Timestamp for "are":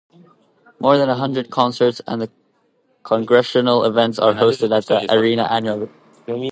4.17-4.33